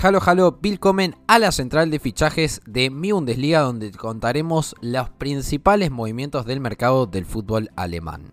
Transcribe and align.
Halo 0.00 0.20
Halo, 0.24 0.56
willkommen 0.62 1.16
a 1.26 1.40
la 1.40 1.50
central 1.50 1.90
de 1.90 1.98
fichajes 1.98 2.60
de 2.66 2.88
mi 2.88 3.10
Bundesliga 3.10 3.62
donde 3.62 3.90
contaremos 3.90 4.76
los 4.80 5.10
principales 5.10 5.90
movimientos 5.90 6.46
del 6.46 6.60
mercado 6.60 7.06
del 7.06 7.26
fútbol 7.26 7.70
alemán. 7.74 8.30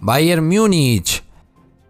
Bayern 0.00 0.48
Múnich. 0.48 1.21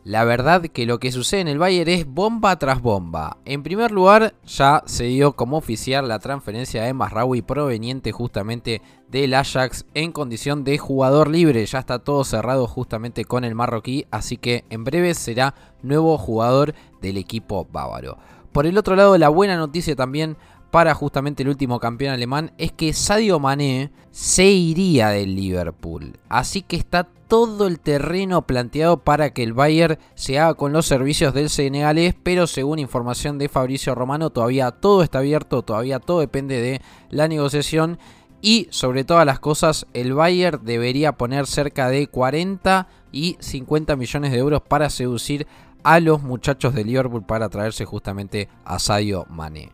La 0.05 0.25
verdad 0.25 0.63
que 0.63 0.85
lo 0.85 0.99
que 0.99 1.13
sucede 1.13 1.43
en 1.43 1.49
el 1.49 1.59
Bayern 1.59 1.89
es 1.89 2.07
bomba 2.07 2.59
tras 2.59 2.83
bomba. 2.83 3.37
En 3.45 3.63
primer 3.63 3.93
lugar, 3.93 4.35
ya 4.45 4.83
se 4.85 5.05
dio 5.05 5.35
como 5.35 5.57
oficial 5.57 6.09
la 6.09 6.19
transferencia 6.19 6.83
de 6.83 6.93
Masraoui 6.93 7.41
proveniente 7.41 8.11
justamente 8.11 8.83
del 9.07 9.33
Ajax 9.33 9.87
en 9.95 10.11
condición 10.11 10.65
de 10.65 10.77
jugador 10.77 11.29
libre. 11.29 11.65
Ya 11.67 11.79
está 11.79 12.01
todo 12.01 12.25
cerrado 12.25 12.67
justamente 12.67 13.25
con 13.25 13.45
el 13.45 13.55
marroquí, 13.55 14.07
así 14.11 14.37
que 14.37 14.65
en 14.71 14.83
breve 14.83 15.15
será 15.15 15.55
nuevo 15.83 16.19
jugador 16.19 16.75
del 17.01 17.17
equipo 17.17 17.69
bávaro. 17.71 18.19
Por 18.51 18.67
el 18.67 18.79
otro 18.79 18.97
lado, 18.97 19.17
la 19.19 19.29
buena 19.29 19.57
noticia 19.57 19.95
también 19.95 20.37
para 20.73 20.95
justamente 20.95 21.45
el 21.45 21.49
último 21.51 21.79
campeón 21.79 22.13
alemán 22.13 22.53
es 22.59 22.73
que 22.73 22.93
Sadio 22.93 23.39
Mané 23.39 23.93
se 24.11 24.47
iría 24.47 25.11
del 25.11 25.37
Liverpool. 25.37 26.19
Así 26.29 26.63
que 26.63 26.77
está 26.77 27.09
todo 27.33 27.67
el 27.67 27.81
terreno 27.81 28.43
planteado 28.43 28.99
para 28.99 29.31
que 29.33 29.43
el 29.43 29.55
Bayern 29.55 29.97
se 30.15 30.39
haga 30.39 30.53
con 30.53 30.75
los 30.75 30.85
servicios 30.85 31.33
del 31.33 31.49
senegalés, 31.49 32.15
pero 32.23 32.47
según 32.47 32.79
información 32.79 33.39
de 33.39 33.49
Fabricio 33.49 33.95
Romano 33.95 34.29
todavía 34.29 34.71
todo 34.71 35.03
está 35.03 35.21
abierto, 35.21 35.63
todavía 35.63 35.99
todo 35.99 36.21
depende 36.21 36.61
de 36.61 36.83
la 37.09 37.29
negociación 37.29 37.99
y 38.43 38.69
sobre 38.69 39.05
todas 39.05 39.25
las 39.25 39.41
cosas 39.41 39.87
el 39.95 40.13
Bayern 40.13 40.63
debería 40.63 41.13
poner 41.13 41.47
cerca 41.47 41.89
de 41.89 42.07
40 42.07 42.87
y 43.13 43.39
50 43.41 43.97
millones 43.97 44.31
de 44.31 44.37
euros 44.37 44.61
para 44.61 44.91
seducir 44.91 45.47
a 45.85 46.01
los 46.01 46.23
muchachos 46.23 46.75
de 46.75 46.85
Liverpool 46.85 47.25
para 47.25 47.49
traerse 47.49 47.87
justamente 47.87 48.51
a 48.67 48.79
Sadio 48.79 49.25
Mané. 49.31 49.73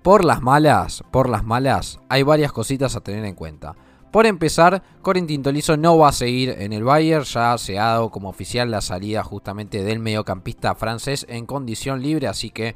Por 0.00 0.24
las 0.24 0.40
malas, 0.40 1.04
por 1.10 1.28
las 1.28 1.44
malas, 1.44 2.00
hay 2.08 2.22
varias 2.22 2.50
cositas 2.50 2.96
a 2.96 3.02
tener 3.02 3.26
en 3.26 3.34
cuenta. 3.34 3.76
Por 4.10 4.24
empezar, 4.26 4.82
Tolizo 5.42 5.76
no 5.76 5.98
va 5.98 6.08
a 6.08 6.12
seguir 6.12 6.56
en 6.58 6.72
el 6.72 6.82
Bayern, 6.82 7.24
ya 7.24 7.58
se 7.58 7.78
ha 7.78 7.84
dado 7.84 8.10
como 8.10 8.30
oficial 8.30 8.70
la 8.70 8.80
salida 8.80 9.22
justamente 9.22 9.84
del 9.84 9.98
mediocampista 9.98 10.74
francés 10.74 11.26
en 11.28 11.44
condición 11.44 12.00
libre, 12.00 12.26
así 12.26 12.48
que 12.48 12.74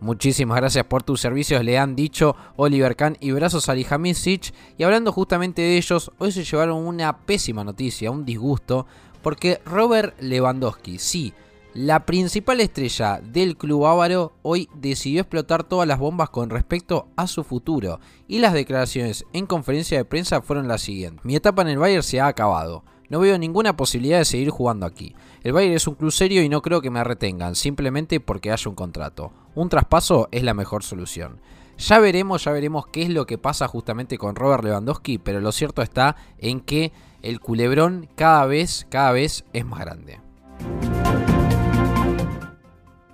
muchísimas 0.00 0.56
gracias 0.56 0.84
por 0.84 1.04
tus 1.04 1.20
servicios, 1.20 1.62
le 1.64 1.78
han 1.78 1.94
dicho 1.94 2.34
Oliver 2.56 2.96
Kahn 2.96 3.16
y 3.20 3.30
Brazos 3.30 3.64
Salihamidzic. 3.64 4.52
Y 4.76 4.82
hablando 4.82 5.12
justamente 5.12 5.62
de 5.62 5.76
ellos, 5.76 6.10
hoy 6.18 6.32
se 6.32 6.42
llevaron 6.42 6.84
una 6.84 7.16
pésima 7.16 7.62
noticia, 7.62 8.10
un 8.10 8.24
disgusto, 8.24 8.86
porque 9.22 9.60
Robert 9.64 10.20
Lewandowski, 10.20 10.98
sí, 10.98 11.32
la 11.74 12.04
principal 12.04 12.60
estrella 12.60 13.20
del 13.22 13.56
club 13.56 13.86
ávaro 13.86 14.32
hoy 14.42 14.68
decidió 14.74 15.22
explotar 15.22 15.64
todas 15.64 15.88
las 15.88 15.98
bombas 15.98 16.28
con 16.28 16.50
respecto 16.50 17.08
a 17.16 17.26
su 17.26 17.44
futuro 17.44 17.98
y 18.28 18.40
las 18.40 18.52
declaraciones 18.52 19.24
en 19.32 19.46
conferencia 19.46 19.96
de 19.96 20.04
prensa 20.04 20.42
fueron 20.42 20.68
las 20.68 20.82
siguientes. 20.82 21.24
Mi 21.24 21.34
etapa 21.34 21.62
en 21.62 21.68
el 21.68 21.78
Bayern 21.78 22.02
se 22.02 22.20
ha 22.20 22.26
acabado. 22.26 22.84
No 23.08 23.20
veo 23.20 23.38
ninguna 23.38 23.74
posibilidad 23.74 24.18
de 24.18 24.26
seguir 24.26 24.50
jugando 24.50 24.84
aquí. 24.84 25.14
El 25.42 25.52
Bayern 25.52 25.74
es 25.74 25.86
un 25.86 25.94
club 25.94 26.12
serio 26.12 26.42
y 26.42 26.48
no 26.50 26.60
creo 26.60 26.82
que 26.82 26.90
me 26.90 27.04
retengan, 27.04 27.54
simplemente 27.54 28.20
porque 28.20 28.52
haya 28.52 28.68
un 28.68 28.74
contrato. 28.74 29.32
Un 29.54 29.70
traspaso 29.70 30.28
es 30.30 30.42
la 30.42 30.54
mejor 30.54 30.82
solución. 30.82 31.40
Ya 31.78 31.98
veremos, 31.98 32.44
ya 32.44 32.52
veremos 32.52 32.86
qué 32.86 33.02
es 33.02 33.08
lo 33.08 33.24
que 33.24 33.38
pasa 33.38 33.66
justamente 33.66 34.18
con 34.18 34.36
Robert 34.36 34.64
Lewandowski, 34.64 35.18
pero 35.18 35.40
lo 35.40 35.52
cierto 35.52 35.80
está 35.80 36.16
en 36.38 36.60
que 36.60 36.92
el 37.22 37.40
culebrón 37.40 38.08
cada 38.14 38.44
vez, 38.44 38.86
cada 38.90 39.12
vez 39.12 39.46
es 39.54 39.64
más 39.64 39.80
grande. 39.80 40.20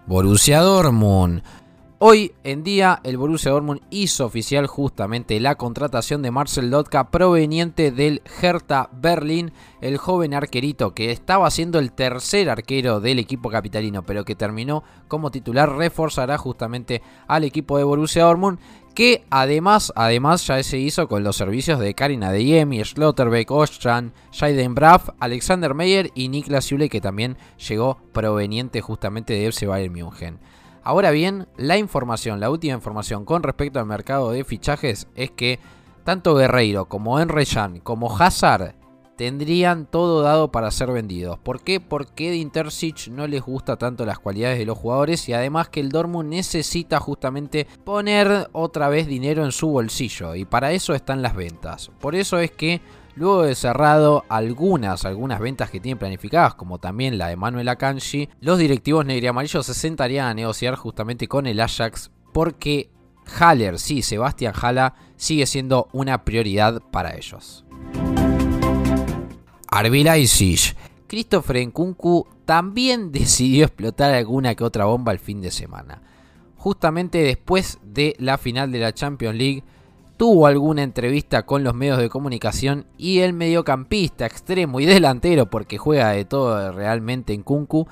Borussia 0.08 0.62
Dortmund. 0.62 1.42
Hoy 1.98 2.32
en 2.42 2.64
día 2.64 2.98
el 3.04 3.18
Borussia 3.18 3.50
Dortmund 3.50 3.82
hizo 3.90 4.24
oficial 4.24 4.66
justamente 4.66 5.38
la 5.38 5.56
contratación 5.56 6.22
de 6.22 6.30
Marcel 6.30 6.70
Dotka 6.70 7.10
proveniente 7.10 7.90
del 7.90 8.22
Hertha 8.40 8.88
Berlin, 8.90 9.52
el 9.82 9.98
joven 9.98 10.32
arquerito 10.32 10.94
que 10.94 11.10
estaba 11.10 11.50
siendo 11.50 11.78
el 11.78 11.92
tercer 11.92 12.48
arquero 12.48 13.00
del 13.00 13.18
equipo 13.18 13.50
capitalino 13.50 14.02
pero 14.02 14.24
que 14.24 14.34
terminó 14.34 14.82
como 15.08 15.30
titular 15.30 15.76
reforzará 15.76 16.38
justamente 16.38 17.02
al 17.26 17.44
equipo 17.44 17.76
de 17.76 17.84
Borussia 17.84 18.24
Dortmund 18.24 18.60
que 18.98 19.24
además, 19.30 19.92
además 19.94 20.44
ya 20.44 20.60
se 20.64 20.76
hizo 20.76 21.06
con 21.06 21.22
los 21.22 21.36
servicios 21.36 21.78
de 21.78 21.94
Karina 21.94 22.32
Deyemi, 22.32 22.82
Schlotterbeck, 22.82 23.48
Ostran, 23.48 24.12
Jaden 24.32 24.74
Braff, 24.74 25.10
Alexander 25.20 25.72
Meyer 25.72 26.10
y 26.16 26.28
Niklas 26.28 26.70
Yule 26.70 26.88
que 26.88 27.00
también 27.00 27.36
llegó 27.68 27.98
proveniente 28.12 28.80
justamente 28.80 29.34
de 29.34 29.46
FC 29.46 29.68
Bayern 29.68 29.92
München. 29.92 30.40
Ahora 30.82 31.12
bien, 31.12 31.46
la 31.56 31.78
información, 31.78 32.40
la 32.40 32.50
última 32.50 32.74
información 32.74 33.24
con 33.24 33.44
respecto 33.44 33.78
al 33.78 33.86
mercado 33.86 34.32
de 34.32 34.42
fichajes 34.42 35.06
es 35.14 35.30
que 35.30 35.60
tanto 36.02 36.34
Guerreiro 36.34 36.86
como 36.86 37.20
Enre 37.20 37.44
como 37.84 38.12
Hazard 38.18 38.74
tendrían 39.18 39.84
todo 39.84 40.22
dado 40.22 40.52
para 40.52 40.70
ser 40.70 40.92
vendidos. 40.92 41.40
¿Por 41.40 41.60
qué? 41.60 41.80
Porque 41.80 42.30
de 42.30 42.36
Intersic 42.36 43.08
no 43.08 43.26
les 43.26 43.42
gusta 43.42 43.76
tanto 43.76 44.06
las 44.06 44.20
cualidades 44.20 44.58
de 44.58 44.64
los 44.64 44.78
jugadores 44.78 45.28
y 45.28 45.32
además 45.32 45.68
que 45.68 45.80
el 45.80 45.88
Dortmund 45.88 46.30
necesita 46.30 47.00
justamente 47.00 47.66
poner 47.84 48.48
otra 48.52 48.88
vez 48.88 49.08
dinero 49.08 49.44
en 49.44 49.50
su 49.50 49.70
bolsillo 49.70 50.36
y 50.36 50.44
para 50.44 50.70
eso 50.70 50.94
están 50.94 51.20
las 51.20 51.34
ventas. 51.34 51.90
Por 51.98 52.14
eso 52.14 52.38
es 52.38 52.52
que 52.52 52.80
luego 53.16 53.42
de 53.42 53.56
cerrado 53.56 54.24
algunas, 54.28 55.04
algunas 55.04 55.40
ventas 55.40 55.68
que 55.68 55.80
tienen 55.80 55.98
planificadas, 55.98 56.54
como 56.54 56.78
también 56.78 57.18
la 57.18 57.26
de 57.26 57.36
Manuel 57.36 57.68
Akanji, 57.70 58.28
los 58.40 58.56
directivos 58.56 59.04
negriamarillos 59.04 59.66
se 59.66 59.74
sentarían 59.74 60.28
a 60.28 60.34
negociar 60.34 60.76
justamente 60.76 61.26
con 61.26 61.48
el 61.48 61.58
Ajax 61.58 62.12
porque 62.32 62.88
Haller, 63.40 63.80
sí, 63.80 64.02
Sebastián 64.02 64.54
Hala, 64.62 64.94
sigue 65.16 65.44
siendo 65.46 65.88
una 65.92 66.24
prioridad 66.24 66.80
para 66.92 67.16
ellos. 67.16 67.64
Arby 69.78 70.04
Christopher 71.06 71.64
Nkunku 71.64 72.26
también 72.44 73.12
decidió 73.12 73.64
explotar 73.64 74.12
alguna 74.12 74.56
que 74.56 74.64
otra 74.64 74.86
bomba 74.86 75.12
el 75.12 75.20
fin 75.20 75.40
de 75.40 75.52
semana. 75.52 76.02
Justamente 76.56 77.18
después 77.18 77.78
de 77.84 78.16
la 78.18 78.38
final 78.38 78.72
de 78.72 78.80
la 78.80 78.92
Champions 78.92 79.36
League, 79.36 79.62
tuvo 80.16 80.48
alguna 80.48 80.82
entrevista 80.82 81.46
con 81.46 81.62
los 81.62 81.74
medios 81.74 81.98
de 81.98 82.08
comunicación 82.08 82.86
y 82.96 83.20
el 83.20 83.34
mediocampista, 83.34 84.26
extremo 84.26 84.80
y 84.80 84.84
delantero, 84.84 85.48
porque 85.48 85.78
juega 85.78 86.10
de 86.10 86.24
todo 86.24 86.72
realmente 86.72 87.32
en 87.32 87.44
Kunku, 87.44 87.86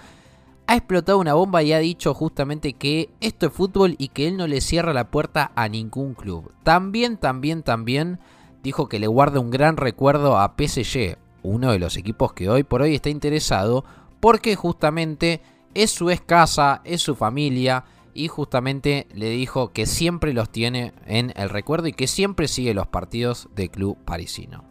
ha 0.66 0.74
explotado 0.74 1.20
una 1.20 1.34
bomba 1.34 1.62
y 1.62 1.72
ha 1.72 1.78
dicho 1.78 2.14
justamente 2.14 2.72
que 2.72 3.10
esto 3.20 3.47
es 3.47 3.53
fútbol 3.53 3.94
y 3.97 4.08
que 4.08 4.26
él 4.26 4.36
no 4.36 4.48
le 4.48 4.60
cierra 4.60 4.92
la 4.92 5.12
puerta 5.12 5.53
a 5.54 5.68
ningún 5.68 6.14
club. 6.14 6.53
También, 6.64 7.16
también, 7.16 7.62
también 7.62 8.18
dijo 8.64 8.88
que 8.88 8.98
le 8.98 9.06
guarda 9.06 9.38
un 9.38 9.53
gran 9.53 9.76
recuerdo 9.76 10.36
a 10.36 10.56
PSG, 10.58 11.18
uno 11.46 11.72
de 11.72 11.78
los 11.78 11.96
equipos 11.96 12.32
que 12.32 12.48
hoy 12.50 12.64
por 12.64 12.82
hoy 12.82 12.94
está 12.94 13.08
interesado 13.08 13.84
porque 14.20 14.56
justamente 14.56 15.40
es 15.74 15.90
su 15.90 16.10
escasa, 16.10 16.80
es 16.84 17.02
su 17.02 17.14
familia 17.14 17.84
y 18.14 18.28
justamente 18.28 19.06
le 19.14 19.30
dijo 19.30 19.72
que 19.72 19.86
siempre 19.86 20.32
los 20.32 20.50
tiene 20.50 20.92
en 21.06 21.32
el 21.36 21.50
recuerdo 21.50 21.86
y 21.86 21.92
que 21.92 22.06
siempre 22.06 22.48
sigue 22.48 22.74
los 22.74 22.86
partidos 22.86 23.48
del 23.54 23.70
club 23.70 23.98
parisino. 24.04 24.64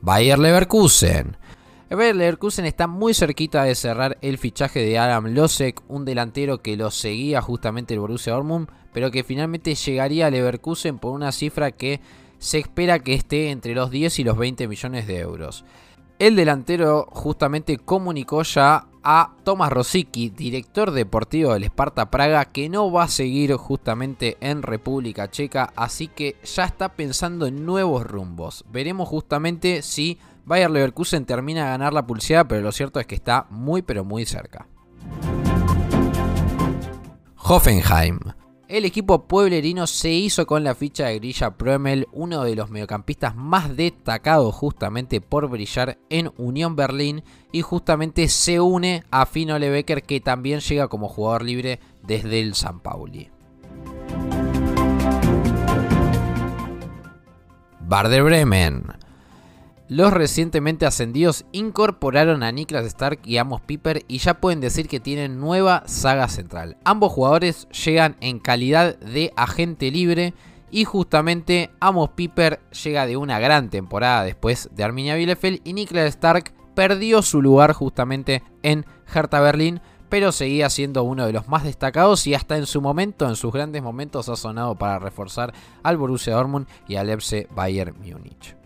Bayer 0.00 0.38
Leverkusen. 0.38 1.36
Bayer 1.90 2.16
Leverkusen 2.16 2.64
está 2.64 2.86
muy 2.86 3.14
cerquita 3.14 3.62
de 3.64 3.74
cerrar 3.74 4.18
el 4.22 4.38
fichaje 4.38 4.80
de 4.80 4.98
Adam 4.98 5.26
Losek, 5.26 5.82
un 5.88 6.04
delantero 6.04 6.60
que 6.62 6.76
lo 6.76 6.90
seguía 6.90 7.40
justamente 7.40 7.94
el 7.94 8.00
Borussia 8.00 8.32
Dortmund, 8.32 8.68
pero 8.92 9.10
que 9.10 9.22
finalmente 9.22 9.74
llegaría 9.74 10.26
a 10.26 10.30
Leverkusen 10.30 10.98
por 10.98 11.12
una 11.12 11.30
cifra 11.30 11.70
que 11.70 12.00
se 12.44 12.58
espera 12.58 12.98
que 12.98 13.14
esté 13.14 13.50
entre 13.50 13.74
los 13.74 13.90
10 13.90 14.18
y 14.18 14.24
los 14.24 14.36
20 14.36 14.68
millones 14.68 15.06
de 15.06 15.18
euros. 15.18 15.64
El 16.18 16.36
delantero 16.36 17.06
justamente 17.10 17.78
comunicó 17.78 18.42
ya 18.42 18.86
a 19.02 19.32
Tomás 19.44 19.72
Rosicki, 19.72 20.28
director 20.28 20.90
deportivo 20.90 21.54
del 21.54 21.64
Sparta 21.64 22.10
Praga, 22.10 22.44
que 22.44 22.68
no 22.68 22.92
va 22.92 23.04
a 23.04 23.08
seguir 23.08 23.54
justamente 23.54 24.36
en 24.40 24.62
República 24.62 25.30
Checa, 25.30 25.72
así 25.74 26.06
que 26.06 26.36
ya 26.44 26.64
está 26.64 26.90
pensando 26.90 27.46
en 27.46 27.64
nuevos 27.64 28.06
rumbos. 28.06 28.66
Veremos 28.70 29.08
justamente 29.08 29.80
si 29.80 30.18
Bayer 30.44 30.70
Leverkusen 30.70 31.24
termina 31.24 31.64
de 31.64 31.70
ganar 31.70 31.94
la 31.94 32.06
pulseada, 32.06 32.46
pero 32.46 32.60
lo 32.60 32.72
cierto 32.72 33.00
es 33.00 33.06
que 33.06 33.14
está 33.14 33.46
muy 33.48 33.80
pero 33.80 34.04
muy 34.04 34.26
cerca. 34.26 34.68
Hoffenheim. 37.38 38.18
El 38.74 38.84
equipo 38.84 39.28
pueblerino 39.28 39.86
se 39.86 40.10
hizo 40.10 40.48
con 40.48 40.64
la 40.64 40.74
ficha 40.74 41.06
de 41.06 41.20
Grilla 41.20 41.52
Promel, 41.52 42.08
uno 42.10 42.42
de 42.42 42.56
los 42.56 42.70
mediocampistas 42.70 43.36
más 43.36 43.76
destacados 43.76 44.52
justamente 44.52 45.20
por 45.20 45.48
brillar 45.48 46.00
en 46.10 46.32
Unión 46.38 46.74
Berlín 46.74 47.22
y 47.52 47.62
justamente 47.62 48.26
se 48.26 48.58
une 48.58 49.04
a 49.12 49.26
Fino 49.26 49.56
Lebecker 49.60 50.02
que 50.02 50.20
también 50.20 50.58
llega 50.58 50.88
como 50.88 51.08
jugador 51.08 51.44
libre 51.44 51.78
desde 52.02 52.40
el 52.40 52.56
San 52.56 52.80
Pauli. 52.80 53.30
Barder 57.78 58.24
Bremen. 58.24 59.03
Los 59.88 60.12
recientemente 60.12 60.86
ascendidos 60.86 61.44
incorporaron 61.52 62.42
a 62.42 62.50
Niklas 62.50 62.86
Stark 62.86 63.20
y 63.24 63.36
Amos 63.36 63.60
Piper 63.60 64.02
y 64.08 64.18
ya 64.18 64.34
pueden 64.34 64.60
decir 64.60 64.88
que 64.88 65.00
tienen 65.00 65.40
nueva 65.40 65.82
saga 65.86 66.28
central. 66.28 66.78
Ambos 66.84 67.12
jugadores 67.12 67.68
llegan 67.68 68.16
en 68.20 68.38
calidad 68.38 68.98
de 68.98 69.32
agente 69.36 69.90
libre 69.90 70.32
y 70.70 70.84
justamente 70.84 71.70
Amos 71.80 72.10
Piper 72.10 72.60
llega 72.82 73.06
de 73.06 73.16
una 73.16 73.38
gran 73.38 73.68
temporada 73.68 74.24
después 74.24 74.70
de 74.72 74.84
Arminia 74.84 75.16
Bielefeld 75.16 75.60
y 75.64 75.74
Niklas 75.74 76.08
Stark 76.08 76.54
perdió 76.74 77.22
su 77.22 77.42
lugar 77.42 77.72
justamente 77.72 78.42
en 78.62 78.86
Hertha 79.12 79.40
Berlín 79.40 79.80
pero 80.08 80.32
seguía 80.32 80.70
siendo 80.70 81.02
uno 81.02 81.26
de 81.26 81.32
los 81.32 81.48
más 81.48 81.64
destacados 81.64 82.26
y 82.28 82.34
hasta 82.34 82.56
en 82.56 82.66
su 82.66 82.80
momento, 82.80 83.28
en 83.28 83.34
sus 83.34 83.52
grandes 83.52 83.82
momentos, 83.82 84.28
ha 84.28 84.36
sonado 84.36 84.76
para 84.76 85.00
reforzar 85.00 85.52
al 85.82 85.96
Borussia 85.96 86.34
Dortmund 86.34 86.68
y 86.86 86.94
al 86.94 87.10
FC 87.10 87.48
Bayern 87.52 87.96
Múnich. 87.98 88.63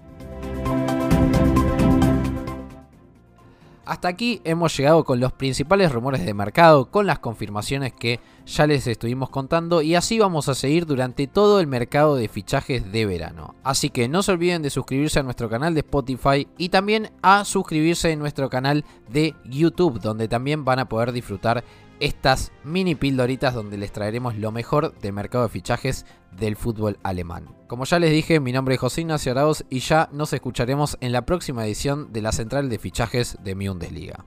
Hasta 3.89 4.09
aquí 4.09 4.43
hemos 4.45 4.77
llegado 4.77 5.03
con 5.03 5.19
los 5.19 5.33
principales 5.33 5.91
rumores 5.91 6.23
de 6.27 6.35
mercado, 6.35 6.91
con 6.91 7.07
las 7.07 7.21
confirmaciones 7.21 7.95
que 7.95 8.21
ya 8.45 8.67
les 8.67 8.87
estuvimos 8.87 9.31
contando 9.31 9.81
y 9.81 9.95
así 9.95 10.19
vamos 10.19 10.51
a 10.51 10.55
seguir 10.55 10.85
durante 10.85 11.27
todo 11.27 11.59
el 11.59 11.69
mercado 11.69 12.15
de 12.15 12.29
fichajes 12.29 12.93
de 12.93 13.07
verano. 13.07 13.55
Así 13.65 13.89
que 13.89 14.07
no 14.07 14.23
se 14.23 14.33
olviden 14.33 14.61
de 14.61 14.69
suscribirse 14.69 15.21
a 15.21 15.23
nuestro 15.23 15.49
canal 15.49 15.73
de 15.73 15.81
Spotify 15.81 16.47
y 16.59 16.69
también 16.69 17.13
a 17.23 17.47
suscribirse 17.47 18.13
a 18.13 18.17
nuestro 18.17 18.51
canal 18.51 18.85
de 19.11 19.35
YouTube, 19.47 20.03
donde 20.03 20.29
también 20.29 20.67
van 20.67 20.81
a 20.81 20.89
poder 20.91 21.13
disfrutar 21.13 21.65
estas 22.01 22.53
mini 22.65 22.95
pildoritas 22.95 23.55
donde 23.55 23.79
les 23.79 23.93
traeremos 23.93 24.37
lo 24.37 24.53
mejor 24.53 24.99
del 24.99 25.13
mercado 25.13 25.45
de 25.45 25.51
fichajes 25.51 26.07
del 26.33 26.57
fútbol 26.57 26.99
alemán. 27.03 27.55
Como 27.67 27.85
ya 27.85 27.99
les 27.99 28.11
dije, 28.11 28.41
mi 28.41 28.53
nombre 28.53 28.75
es 28.75 28.81
José 28.81 29.03
Ignacio 29.03 29.33
Arauz 29.33 29.65
y 29.71 29.81
ya 29.81 30.09
nos 30.13 30.33
escucharemos 30.33 30.97
en 31.01 31.13
la 31.13 31.27
próxima 31.27 31.67
edición 31.67 32.13
de 32.13 32.23
la 32.23 32.33
central 32.33 32.69
de 32.69 32.79
fichajes 32.79 33.39
de 33.43 33.55
Bundesliga. 33.55 34.25